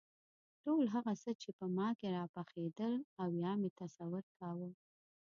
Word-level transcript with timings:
ټول 0.63 0.85
هغه 0.95 1.13
څه 1.21 1.31
چې 1.41 1.49
په 1.57 1.65
ما 1.77 1.87
کې 1.99 2.07
راپخېدل 2.17 2.93
او 3.21 3.27
یا 3.43 3.51
مې 3.61 3.69
تصور 3.81 4.23
کاوه. 4.37 4.69